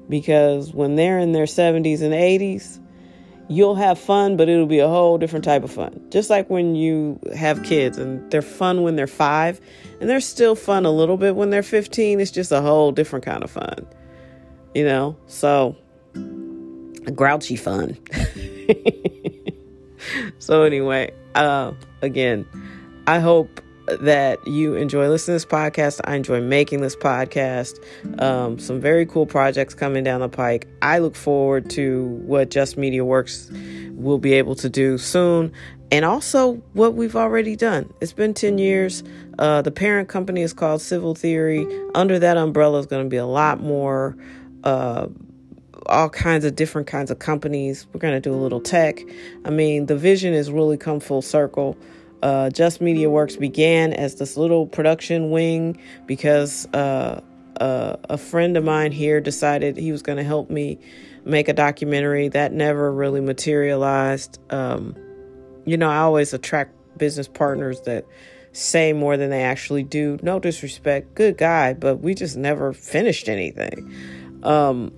because 0.09 0.73
when 0.73 0.97
they're 0.97 1.19
in 1.19 1.33
their 1.33 1.47
70s 1.47 2.03
and 2.03 2.13
80s, 2.13 2.81
you'll 3.49 3.75
have 3.75 3.99
fun, 3.99 4.37
but 4.37 4.49
it'll 4.49 4.67
be 4.67 4.79
a 4.79 4.89
whole 4.89 5.19
different 5.19 5.45
type 5.45 5.65
of 5.65 5.71
fun. 5.71 6.01
Just 6.11 6.31
like 6.31 6.49
when 6.49 6.75
you 6.75 7.19
have 7.35 7.63
kids 7.63 7.99
and 7.99 8.31
they're 8.31 8.43
fun 8.43 8.83
when 8.83 8.97
they're 8.97 9.07
five, 9.07 9.61
and 10.01 10.09
they're 10.09 10.21
still 10.21 10.55
fun 10.55 10.85
a 10.85 10.91
little 10.91 11.17
bit 11.17 11.37
when 11.37 11.51
they're 11.51 11.63
15, 11.63 12.21
it's 12.21 12.31
just 12.31 12.53
a 12.53 12.61
whole 12.61 12.93
different 12.93 13.25
kind 13.25 13.45
of 13.45 13.51
fun, 13.51 13.87
you 14.75 14.85
know? 14.85 15.17
So, 15.27 15.77
grouchy 17.15 17.57
fun. 17.57 17.99
so, 20.39 20.63
anyway, 20.63 21.13
uh, 21.35 21.73
again, 22.03 22.47
I 23.07 23.19
hope 23.19 23.61
that 23.87 24.47
you 24.47 24.75
enjoy 24.75 25.09
listening 25.09 25.39
to 25.39 25.45
this 25.45 25.53
podcast. 25.53 26.01
I 26.05 26.17
enjoy 26.17 26.41
making 26.41 26.81
this 26.81 26.97
podcast. 26.97 27.79
Um, 28.21 28.59
some 28.59 28.81
very 28.81 29.07
cool 29.07 29.27
projects 29.27 29.75
coming 29.75 30.05
down 30.05 30.21
the 30.21 30.29
pike. 30.29 30.67
I 30.83 30.99
look 30.99 31.17
forward 31.17 31.71
to 31.71 32.05
what 32.25 32.51
Just 32.51 32.77
Media 32.77 33.05
Works 33.05 33.51
will 33.93 34.19
be 34.19 34.33
able 34.35 34.55
to 34.57 34.69
do 34.69 34.99
soon 34.99 35.53
and 35.91 36.05
also 36.05 36.55
what 36.73 36.95
we've 36.95 37.17
already 37.17 37.57
done. 37.57 37.93
It's 38.01 38.13
been 38.13 38.35
10 38.35 38.59
years. 38.59 39.05
Uh, 39.39 39.63
the 39.63 39.71
parent 39.71 40.09
company 40.09 40.43
is 40.43 40.53
called 40.53 40.81
Civil 40.81 41.15
Theory. 41.15 41.67
Under 41.95 42.19
that 42.19 42.37
umbrella 42.37 42.81
is 42.81 42.87
going 42.87 43.05
to 43.05 43.09
be 43.09 43.17
a 43.17 43.27
lot 43.27 43.61
more. 43.61 44.17
Uh, 44.65 45.09
all 45.87 46.09
kinds 46.09 46.47
of 46.47 46.57
different 46.57 46.87
kinds 46.87 47.11
of 47.11 47.19
companies. 47.19 47.87
We're 47.93 48.01
going 48.01 48.15
to 48.15 48.21
do 48.21 48.35
a 48.35 48.41
little 48.41 48.61
tech. 48.61 49.01
I 49.45 49.51
mean, 49.51 49.87
the 49.87 49.97
vision 49.97 50.33
has 50.33 50.51
really 50.51 50.79
come 50.79 50.99
full 50.99 51.23
circle 51.23 51.77
uh, 52.25 52.49
Just 52.49 52.81
Media 52.81 53.11
Works 53.11 53.37
began 53.37 53.93
as 53.93 54.15
this 54.15 54.39
little 54.39 54.67
production 54.67 55.31
wing 55.31 55.79
because 56.07 56.67
uh, 56.73 57.21
uh, 57.61 57.97
a 58.09 58.17
friend 58.17 58.57
of 58.57 58.65
mine 58.65 58.93
here 58.93 59.21
decided 59.21 59.77
he 59.77 59.93
was 59.93 60.03
going 60.03 60.17
to 60.17 60.25
help 60.25 60.49
me 60.49 60.79
make 61.27 61.49
a 61.49 61.53
documentary. 61.53 62.29
That 62.29 62.53
never 62.53 62.91
really 62.91 63.21
materialized. 63.21 64.39
Um, 64.51 64.97
you 65.67 65.77
know, 65.77 65.91
I 65.91 65.99
always 65.99 66.33
attract 66.33 66.75
business 66.97 67.29
partners 67.29 67.83
that 67.83 68.07
say 68.53 68.95
more 68.95 69.19
than 69.19 69.29
they 69.29 69.43
actually 69.43 69.83
do. 69.83 70.19
No 70.23 70.39
disrespect, 70.39 71.15
good 71.15 71.37
guy, 71.37 71.75
but 71.75 71.97
we 71.97 72.15
just 72.15 72.39
never 72.39 72.73
finished 72.73 73.29
anything. 73.29 73.93
Um, 74.45 74.95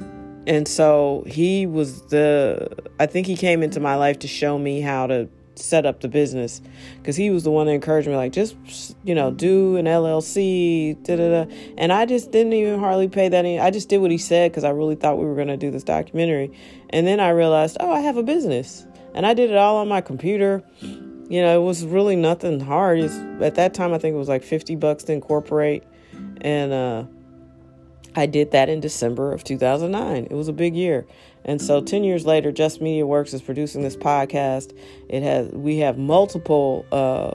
and 0.47 0.69
so 0.69 1.25
he 1.27 1.67
was 1.67 2.03
the, 2.03 2.69
I 3.01 3.07
think 3.07 3.27
he 3.27 3.37
came 3.37 3.65
into 3.65 3.81
my 3.81 3.97
life 3.97 4.21
to 4.21 4.29
show 4.29 4.59
me 4.61 4.81
how 4.81 5.09
to 5.09 5.29
set 5.59 5.87
up 5.87 6.01
the 6.01 6.09
business. 6.09 6.61
Because 6.99 7.17
he 7.17 7.31
was 7.31 7.45
the 7.45 7.51
one 7.51 7.67
that 7.67 7.73
encouraged 7.73 8.09
me 8.09 8.17
like 8.17 8.33
just 8.33 8.57
you 9.05 9.15
know 9.15 9.31
do 9.31 9.77
an 9.77 9.87
llc 9.87 11.05
da, 11.05 11.17
da, 11.17 11.45
da. 11.45 11.55
and 11.79 11.93
i 11.93 12.05
just 12.07 12.31
didn't 12.31 12.53
even 12.53 12.79
hardly 12.79 13.09
pay 13.09 13.29
that 13.29 13.45
any 13.45 13.59
i 13.59 13.71
just 13.71 13.89
did 13.89 13.99
what 13.99 14.11
he 14.11 14.19
said 14.19 14.51
because 14.51 14.65
i 14.65 14.71
really 14.71 14.95
thought 14.95 15.19
we 15.19 15.25
were 15.25 15.35
going 15.35 15.49
to 15.49 15.57
do 15.57 15.71
this 15.71 15.85
documentary. 15.85 16.51
And 16.91 17.07
then 17.07 17.21
i 17.21 17.31
realized 17.31 17.77
oh 17.81 17.91
i 17.91 18.01
have 18.01 18.17
a 18.17 18.23
business. 18.23 18.87
And 19.15 19.27
i 19.27 19.35
did 19.35 19.51
it 19.51 19.57
all 19.57 19.77
on 19.77 19.89
my 19.89 20.01
computer. 20.01 20.63
You 20.81 21.43
know 21.43 21.61
it 21.61 21.65
was 21.65 21.85
really 21.85 22.15
nothing 22.15 22.61
hard. 22.61 23.01
It's, 23.01 23.17
at 23.43 23.57
that 23.57 23.75
time 23.75 23.93
i 23.93 23.99
think 23.99 24.15
it 24.15 24.19
was 24.19 24.29
like 24.29 24.43
50 24.43 24.77
bucks 24.77 25.05
to 25.05 25.13
incorporate. 25.13 25.85
And 26.41 26.73
uh 26.73 27.05
I 28.17 28.27
did 28.27 28.51
that 28.53 28.69
in 28.69 28.81
December 28.81 29.33
of 29.33 29.45
2009. 29.45 30.29
It 30.31 30.35
was 30.35 30.49
a 30.49 30.53
big 30.53 30.75
year. 30.75 31.07
And 31.45 31.63
so 31.63 31.81
10 31.81 32.03
years 32.03 32.27
later, 32.27 32.51
Just 32.51 32.81
Media 32.81 33.07
Works 33.07 33.33
is 33.33 33.43
producing 33.43 33.83
this 33.83 33.97
podcast. 33.97 34.77
It 35.09 35.23
has 35.23 35.49
we 35.53 35.79
have 35.79 35.97
multiple 35.97 36.85
uh, 36.91 37.33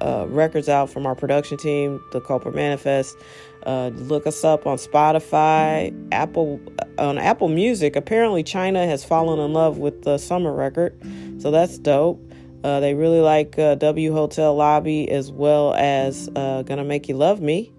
uh, 0.00 0.26
records 0.28 0.68
out 0.68 0.90
from 0.90 1.06
our 1.06 1.14
production 1.14 1.56
team, 1.56 2.02
the 2.12 2.20
Culper 2.20 2.52
Manifest. 2.52 3.16
Uh, 3.64 3.90
look 3.94 4.26
us 4.26 4.44
up 4.44 4.66
on 4.66 4.76
Spotify, 4.76 5.94
Apple 6.12 6.60
on 6.98 7.16
Apple 7.16 7.48
Music. 7.48 7.94
Apparently, 7.96 8.42
China 8.42 8.84
has 8.86 9.04
fallen 9.04 9.38
in 9.38 9.52
love 9.52 9.78
with 9.78 10.02
the 10.02 10.18
summer 10.18 10.52
record, 10.52 11.00
so 11.38 11.50
that's 11.50 11.78
dope. 11.78 12.20
Uh, 12.62 12.80
they 12.80 12.94
really 12.94 13.20
like 13.20 13.58
uh, 13.58 13.74
W 13.76 14.12
Hotel 14.12 14.54
Lobby 14.54 15.10
as 15.10 15.30
well 15.30 15.74
as 15.74 16.28
uh, 16.34 16.62
"Gonna 16.62 16.84
Make 16.84 17.08
You 17.08 17.16
Love 17.16 17.40
Me," 17.40 17.72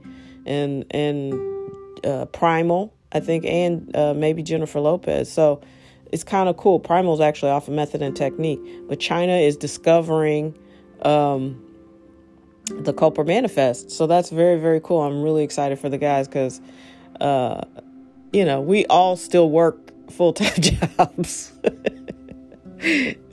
and 0.45 0.85
and 0.91 1.54
uh, 2.05 2.25
Primal, 2.25 2.93
I 3.11 3.19
think, 3.19 3.45
and 3.45 3.95
uh, 3.95 4.13
maybe 4.13 4.43
Jennifer 4.43 4.79
Lopez. 4.79 5.31
So 5.31 5.61
it's 6.11 6.23
kind 6.23 6.47
of 6.47 6.57
cool. 6.57 6.79
Primal 6.79 7.13
is 7.13 7.19
actually 7.19 7.51
off 7.51 7.67
of 7.67 7.73
Method 7.73 8.01
and 8.01 8.15
Technique, 8.15 8.59
but 8.87 8.99
China 8.99 9.33
is 9.33 9.57
discovering 9.57 10.57
um, 11.01 11.61
the 12.67 12.93
Culper 12.93 13.25
Manifest. 13.25 13.91
So 13.91 14.07
that's 14.07 14.29
very, 14.29 14.59
very 14.59 14.79
cool. 14.81 15.01
I'm 15.01 15.21
really 15.21 15.43
excited 15.43 15.79
for 15.79 15.89
the 15.89 15.97
guys 15.97 16.27
because, 16.27 16.61
uh, 17.19 17.61
you 18.31 18.45
know, 18.45 18.61
we 18.61 18.85
all 18.85 19.15
still 19.17 19.49
work 19.49 19.77
full 20.11 20.33
time 20.33 20.55
jobs. 20.59 21.51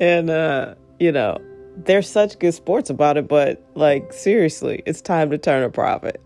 and, 0.00 0.31
uh, 0.31 0.75
you 0.99 1.12
know, 1.12 1.38
they're 1.76 2.02
such 2.02 2.38
good 2.38 2.52
sports 2.52 2.91
about 2.91 3.17
it, 3.17 3.29
but 3.29 3.64
like, 3.75 4.12
seriously, 4.12 4.83
it's 4.87 5.00
time 5.00 5.31
to 5.31 5.38
turn 5.38 5.62
a 5.62 5.71
profit. 5.71 6.21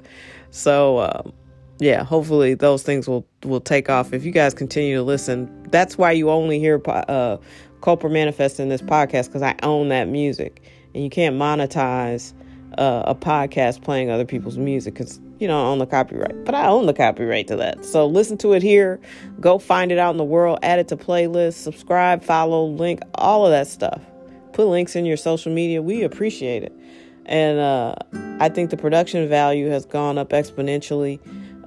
So, 0.50 1.00
um, 1.00 1.32
yeah, 1.78 2.04
hopefully 2.04 2.54
those 2.54 2.82
things 2.82 3.06
will 3.08 3.26
will 3.44 3.60
take 3.60 3.90
off. 3.90 4.12
If 4.12 4.24
you 4.24 4.30
guys 4.30 4.54
continue 4.54 4.96
to 4.96 5.02
listen, 5.02 5.64
that's 5.70 5.98
why 5.98 6.12
you 6.12 6.30
only 6.30 6.58
hear 6.58 6.80
uh, 6.86 7.36
Culper 7.80 8.10
Manifest 8.10 8.58
in 8.60 8.68
this 8.68 8.80
podcast 8.82 9.26
because 9.26 9.42
I 9.42 9.54
own 9.62 9.88
that 9.90 10.08
music, 10.08 10.62
and 10.94 11.04
you 11.04 11.10
can't 11.10 11.36
monetize 11.36 12.32
uh, 12.78 13.02
a 13.06 13.14
podcast 13.14 13.82
playing 13.82 14.10
other 14.10 14.24
people's 14.24 14.56
music 14.56 14.94
because 14.94 15.20
you 15.38 15.46
don't 15.46 15.66
own 15.66 15.78
the 15.78 15.86
copyright. 15.86 16.46
But 16.46 16.54
I 16.54 16.66
own 16.66 16.86
the 16.86 16.94
copyright 16.94 17.46
to 17.48 17.56
that. 17.56 17.84
So 17.84 18.06
listen 18.06 18.38
to 18.38 18.54
it 18.54 18.62
here. 18.62 18.98
Go 19.38 19.58
find 19.58 19.92
it 19.92 19.98
out 19.98 20.12
in 20.12 20.16
the 20.16 20.24
world. 20.24 20.58
Add 20.62 20.78
it 20.78 20.88
to 20.88 20.96
playlists. 20.96 21.54
Subscribe, 21.54 22.22
follow, 22.22 22.64
link, 22.64 23.02
all 23.16 23.44
of 23.44 23.52
that 23.52 23.66
stuff. 23.66 24.00
Put 24.54 24.68
links 24.68 24.96
in 24.96 25.04
your 25.04 25.18
social 25.18 25.52
media. 25.52 25.82
We 25.82 26.02
appreciate 26.04 26.62
it, 26.62 26.72
and 27.26 27.58
uh, 27.58 27.96
I 28.40 28.48
think 28.48 28.70
the 28.70 28.78
production 28.78 29.28
value 29.28 29.68
has 29.68 29.84
gone 29.84 30.16
up 30.16 30.30
exponentially 30.30 31.20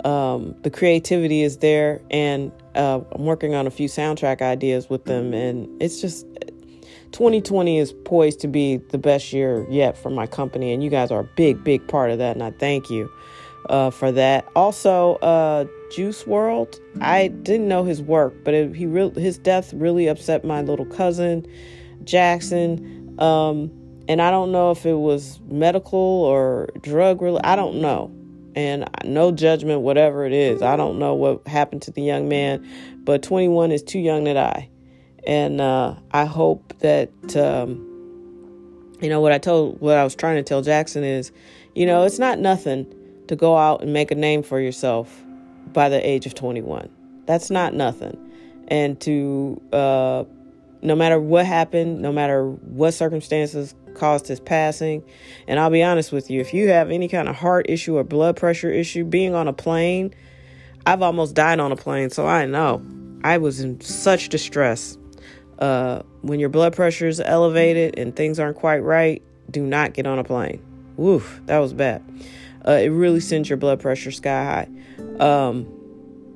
um, 0.06 0.56
the 0.62 0.70
creativity 0.70 1.44
is 1.44 1.58
there, 1.58 2.02
and 2.10 2.52
uh, 2.76 3.02
I'm 3.12 3.26
working 3.26 3.54
on 3.56 3.68
a 3.68 3.72
few 3.72 3.88
soundtrack 3.88 4.42
ideas 4.42 4.90
with 4.90 5.06
them, 5.06 5.34
and 5.34 5.82
it's 5.82 6.00
just 6.00 6.26
2020 7.12 7.80
is 7.80 7.94
poised 8.06 8.40
to 8.42 8.48
be 8.48 8.78
the 8.78 8.98
best 8.98 9.34
year 9.34 9.66
yet 9.70 9.98
for 9.98 10.10
my 10.10 10.28
company, 10.28 10.74
and 10.74 10.84
you 10.84 10.90
guys 10.90 11.12
are 11.12 11.22
a 11.22 11.30
big, 11.36 11.64
big 11.64 11.88
part 11.88 12.12
of 12.12 12.18
that, 12.20 12.36
and 12.36 12.44
I 12.44 12.52
thank 12.52 12.90
you 12.90 13.12
uh, 13.70 13.90
for 13.90 14.12
that. 14.12 14.48
Also, 14.56 15.16
uh, 15.16 15.66
Juice 15.92 16.24
WRLD, 16.24 16.80
I 17.02 17.28
didn't 17.28 17.68
know 17.68 17.84
his 17.84 18.02
work, 18.02 18.34
but 18.46 18.54
it, 18.54 18.76
he 18.76 18.86
re- 18.86 19.12
his 19.12 19.38
death 19.38 19.74
really 19.74 20.08
upset 20.08 20.46
my 20.46 20.62
little 20.62 20.86
cousin 20.86 21.46
Jackson, 22.06 23.16
um, 23.20 23.72
and 24.08 24.22
I 24.22 24.32
don't 24.32 24.52
know 24.52 24.72
if 24.72 24.86
it 24.86 24.96
was 24.96 25.40
medical 25.50 26.00
or 26.00 26.70
drug 26.82 27.22
related. 27.22 27.46
I 27.46 27.56
don't 27.56 27.82
know 27.82 28.12
and 28.56 28.90
no 29.04 29.32
judgment, 29.32 29.82
whatever 29.82 30.26
it 30.26 30.34
is. 30.34 30.62
I 30.62 30.76
don't 30.76 31.00
know 31.00 31.14
what 31.14 31.48
happened 31.48 31.82
to 31.84 31.92
the 31.92 32.02
young 32.02 32.28
man, 32.28 32.68
but 33.04 33.24
21 33.24 33.72
is 33.72 33.84
too 33.84 34.00
young 34.00 34.26
to 34.26 34.34
die. 34.34 34.70
And 35.26 35.62
uh, 35.62 35.96
I 36.12 36.26
hope 36.26 36.74
that, 36.80 37.12
um, 37.36 37.86
you 39.02 39.10
know, 39.10 39.22
what 39.22 39.32
I 39.32 39.38
told, 39.38 39.80
what 39.82 39.98
I 39.98 40.04
was 40.04 40.16
trying 40.16 40.38
to 40.38 40.44
tell 40.44 40.62
Jackson 40.62 41.04
is, 41.04 41.32
you 41.76 41.86
know, 41.86 42.04
it's 42.04 42.20
not 42.20 42.40
nothing 42.40 42.92
to 43.28 43.36
go 43.36 43.58
out 43.58 43.82
and 43.82 43.94
make 43.94 44.12
a 44.12 44.16
name 44.16 44.44
for 44.44 44.60
yourself 44.60 45.24
by 45.74 45.90
the 45.90 46.08
age 46.08 46.26
of 46.26 46.34
21. 46.34 46.90
That's 47.26 47.52
not 47.52 47.74
nothing. 47.74 48.18
And 48.70 49.00
to, 49.02 49.62
uh, 49.72 50.24
no 50.82 50.96
matter 50.96 51.20
what 51.20 51.46
happened, 51.46 52.02
no 52.02 52.12
matter 52.12 52.50
what 52.50 52.94
circumstances 52.94 53.76
caused 53.96 54.28
his 54.28 54.40
passing. 54.40 55.04
And 55.48 55.60
I'll 55.60 55.70
be 55.70 55.84
honest 55.84 56.12
with 56.12 56.30
you, 56.30 56.42
if 56.42 56.54
you 56.54 56.70
have 56.70 56.92
any 56.92 57.08
kind 57.08 57.28
of 57.28 57.36
heart 57.36 57.66
issue 57.70 57.98
or 57.98 58.04
blood 58.04 58.36
pressure 58.36 58.72
issue, 58.72 59.04
being 59.04 59.36
on 59.36 59.48
a 59.48 59.54
plane, 59.54 60.14
I've 60.86 61.02
almost 61.02 61.36
died 61.36 61.60
on 61.60 61.72
a 61.72 61.76
plane, 61.76 62.10
so 62.10 62.26
I 62.28 62.46
know. 62.46 62.82
I 63.24 63.38
was 63.38 63.60
in 63.60 63.82
such 63.82 64.30
distress. 64.30 64.98
Uh, 65.60 66.04
when 66.22 66.40
your 66.40 66.50
blood 66.50 66.74
pressure 66.74 67.08
is 67.08 67.20
elevated 67.20 68.00
and 68.00 68.16
things 68.16 68.40
aren't 68.40 68.58
quite 68.58 68.80
right, 68.80 69.22
do 69.52 69.62
not 69.62 69.94
get 69.94 70.08
on 70.08 70.20
a 70.20 70.24
plane. 70.24 70.64
Woof, 70.96 71.42
that 71.46 71.60
was 71.60 71.74
bad. 71.74 72.04
Uh, 72.66 72.72
it 72.72 72.90
really 72.90 73.20
sends 73.20 73.50
your 73.50 73.58
blood 73.58 73.80
pressure 73.80 74.12
sky 74.12 74.44
high. 74.46 75.24
Um, 75.24 75.68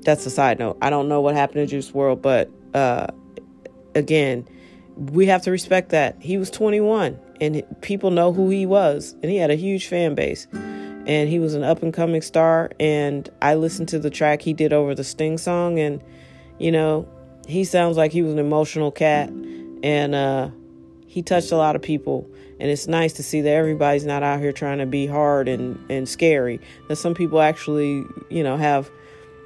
that's 0.01 0.25
a 0.25 0.29
side 0.29 0.59
note. 0.59 0.77
I 0.81 0.89
don't 0.89 1.07
know 1.07 1.21
what 1.21 1.35
happened 1.35 1.67
to 1.67 1.67
Juice 1.67 1.91
WRLD, 1.91 2.21
but 2.21 2.51
uh, 2.73 3.07
again, 3.95 4.47
we 4.95 5.25
have 5.27 5.41
to 5.43 5.51
respect 5.51 5.89
that. 5.89 6.21
He 6.21 6.37
was 6.37 6.49
21 6.49 7.19
and 7.43 7.63
people 7.81 8.11
know 8.11 8.31
who 8.31 8.49
he 8.49 8.65
was, 8.65 9.15
and 9.21 9.31
he 9.31 9.37
had 9.37 9.51
a 9.51 9.55
huge 9.55 9.87
fan 9.87 10.15
base. 10.15 10.47
And 11.05 11.27
he 11.27 11.37
was 11.39 11.53
an 11.53 11.63
up 11.63 11.83
and 11.83 11.93
coming 11.93 12.21
star. 12.21 12.71
And 12.79 13.29
I 13.41 13.55
listened 13.55 13.89
to 13.89 13.99
the 13.99 14.09
track 14.09 14.41
he 14.41 14.53
did 14.53 14.71
over 14.71 14.95
the 14.95 15.03
Sting 15.03 15.37
song, 15.37 15.77
and 15.79 16.01
you 16.59 16.71
know, 16.71 17.07
he 17.47 17.65
sounds 17.65 17.97
like 17.97 18.11
he 18.11 18.21
was 18.21 18.31
an 18.31 18.39
emotional 18.39 18.91
cat, 18.91 19.29
and 19.29 20.15
uh, 20.15 20.49
he 21.05 21.21
touched 21.21 21.51
a 21.51 21.57
lot 21.57 21.75
of 21.75 21.81
people. 21.81 22.29
And 22.59 22.71
it's 22.71 22.87
nice 22.87 23.11
to 23.13 23.23
see 23.23 23.41
that 23.41 23.49
everybody's 23.49 24.05
not 24.05 24.23
out 24.23 24.39
here 24.39 24.53
trying 24.53 24.77
to 24.77 24.85
be 24.85 25.05
hard 25.05 25.49
and, 25.49 25.77
and 25.91 26.07
scary. 26.07 26.61
That 26.87 26.95
some 26.95 27.13
people 27.13 27.41
actually, 27.41 28.05
you 28.29 28.43
know, 28.43 28.55
have 28.55 28.89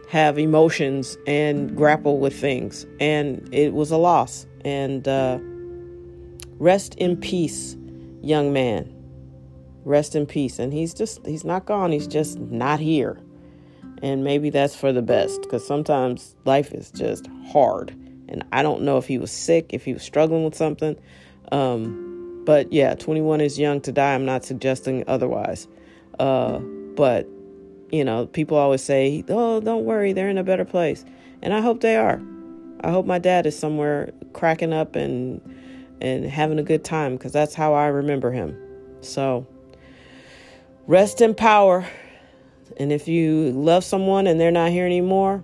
have 0.09 0.37
emotions 0.37 1.17
and 1.25 1.75
grapple 1.75 2.19
with 2.19 2.39
things. 2.39 2.85
And 2.99 3.49
it 3.51 3.73
was 3.73 3.91
a 3.91 3.97
loss. 3.97 4.45
And 4.63 5.07
uh, 5.07 5.39
rest 6.59 6.95
in 6.95 7.17
peace, 7.17 7.75
young 8.27 8.51
man. 8.53 8.93
Rest 9.83 10.15
in 10.15 10.25
peace. 10.25 10.59
And 10.59 10.73
he's 10.73 10.93
just, 10.93 11.25
he's 11.25 11.45
not 11.45 11.65
gone. 11.65 11.91
He's 11.91 12.07
just 12.07 12.37
not 12.39 12.79
here. 12.79 13.19
And 14.03 14.23
maybe 14.23 14.49
that's 14.49 14.75
for 14.75 14.91
the 14.91 15.01
best 15.01 15.41
because 15.41 15.65
sometimes 15.65 16.35
life 16.45 16.71
is 16.71 16.91
just 16.91 17.27
hard. 17.51 17.91
And 18.29 18.43
I 18.51 18.61
don't 18.61 18.81
know 18.81 18.97
if 18.97 19.07
he 19.07 19.17
was 19.17 19.31
sick, 19.31 19.73
if 19.73 19.85
he 19.85 19.93
was 19.93 20.03
struggling 20.03 20.43
with 20.43 20.55
something. 20.55 20.97
Um, 21.51 22.43
but 22.45 22.71
yeah, 22.71 22.93
21 22.95 23.41
is 23.41 23.57
young 23.57 23.81
to 23.81 23.91
die. 23.91 24.13
I'm 24.13 24.25
not 24.25 24.43
suggesting 24.43 25.03
otherwise. 25.07 25.67
Uh, 26.19 26.59
but, 26.59 27.27
you 27.91 28.03
know, 28.03 28.27
people 28.27 28.57
always 28.57 28.83
say, 28.83 29.23
oh, 29.29 29.61
don't 29.61 29.85
worry, 29.85 30.13
they're 30.13 30.29
in 30.29 30.37
a 30.37 30.43
better 30.43 30.65
place. 30.65 31.05
And 31.41 31.53
I 31.53 31.61
hope 31.61 31.81
they 31.81 31.95
are. 31.95 32.21
I 32.81 32.91
hope 32.91 33.05
my 33.05 33.19
dad 33.19 33.45
is 33.45 33.57
somewhere 33.57 34.11
cracking 34.33 34.73
up 34.73 34.95
and 34.95 35.41
and 36.01 36.25
having 36.25 36.59
a 36.59 36.63
good 36.63 36.83
time 36.83 37.15
because 37.15 37.31
that's 37.31 37.53
how 37.53 37.73
I 37.73 37.87
remember 37.87 38.31
him. 38.31 38.57
So 39.01 39.47
rest 40.85 41.21
in 41.21 41.35
power. 41.35 41.85
And 42.77 42.91
if 42.91 43.07
you 43.07 43.51
love 43.51 43.83
someone 43.83 44.27
and 44.27 44.39
they're 44.39 44.51
not 44.51 44.71
here 44.71 44.85
anymore, 44.85 45.43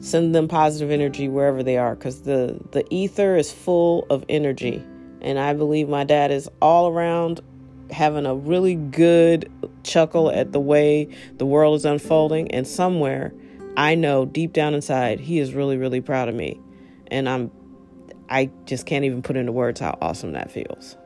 send 0.00 0.34
them 0.34 0.48
positive 0.48 0.90
energy 0.90 1.28
wherever 1.28 1.62
they 1.62 1.78
are 1.78 1.94
because 1.94 2.22
the, 2.22 2.60
the 2.72 2.84
ether 2.92 3.36
is 3.36 3.52
full 3.52 4.06
of 4.10 4.24
energy. 4.28 4.84
And 5.20 5.38
I 5.38 5.54
believe 5.54 5.88
my 5.88 6.04
dad 6.04 6.32
is 6.32 6.48
all 6.60 6.88
around 6.88 7.40
having 7.90 8.26
a 8.26 8.34
really 8.34 8.74
good 8.74 9.50
chuckle 9.84 10.30
at 10.30 10.52
the 10.52 10.60
way 10.60 11.08
the 11.36 11.46
world 11.46 11.76
is 11.76 11.84
unfolding. 11.84 12.50
And 12.50 12.66
somewhere, 12.66 13.32
I 13.76 13.94
know 13.94 14.24
deep 14.24 14.52
down 14.52 14.74
inside, 14.74 15.20
he 15.20 15.38
is 15.38 15.54
really, 15.54 15.76
really 15.76 16.00
proud 16.00 16.28
of 16.28 16.34
me. 16.34 16.60
And 17.08 17.28
I'm 17.28 17.50
I 18.32 18.50
just 18.64 18.86
can't 18.86 19.04
even 19.04 19.20
put 19.20 19.36
into 19.36 19.52
words 19.52 19.78
how 19.78 19.98
awesome 20.00 20.32
that 20.32 20.50
feels. 20.50 20.96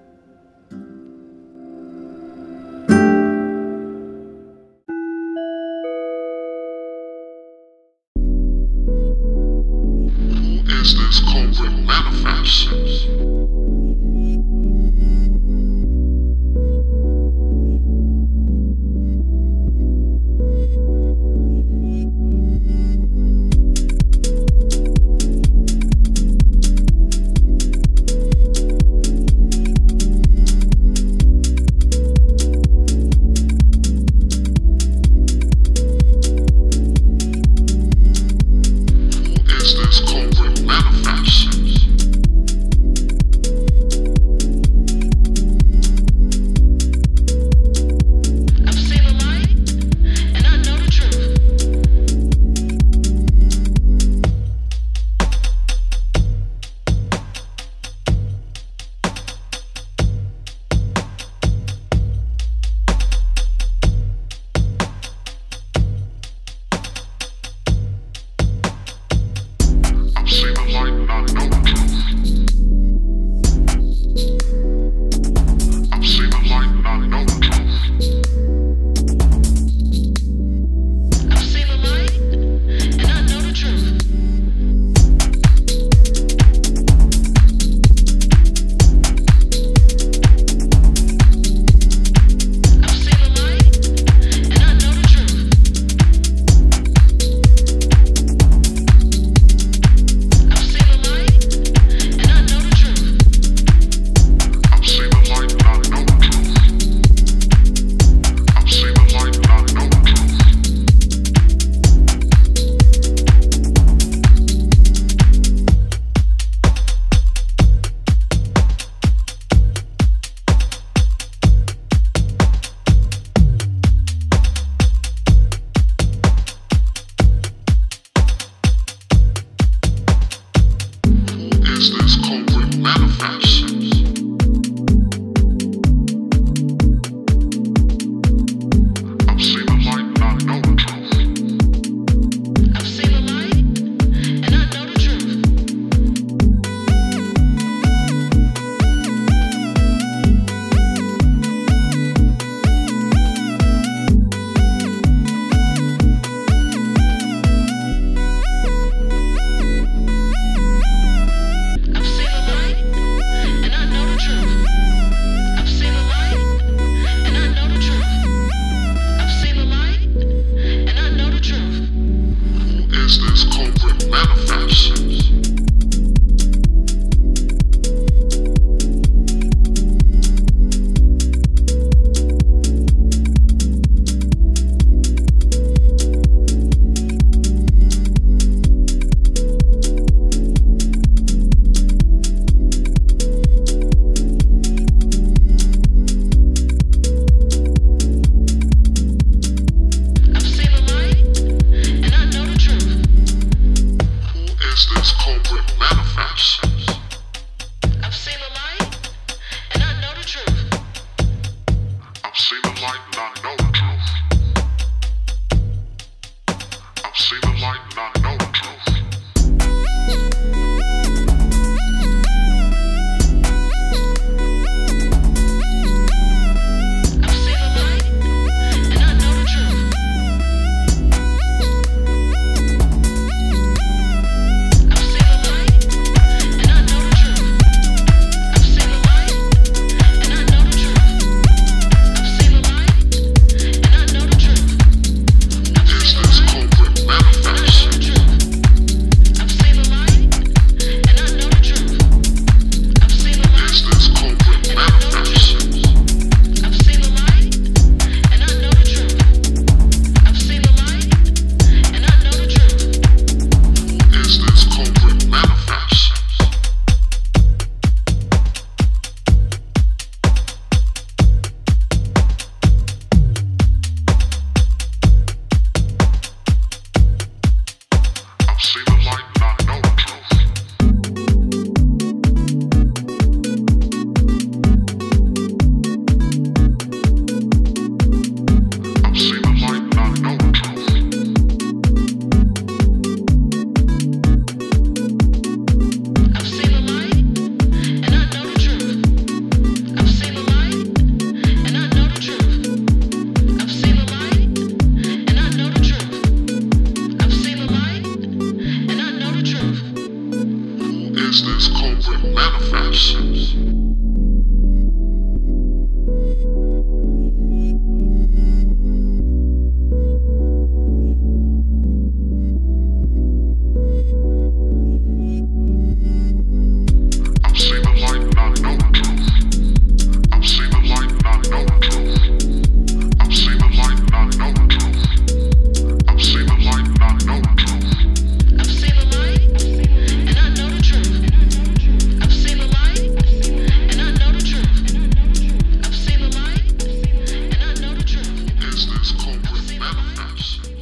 culprit 349.13 349.79
benefits. 349.79 350.76